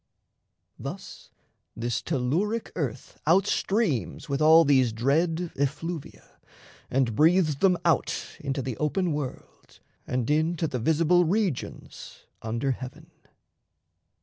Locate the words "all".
4.41-4.65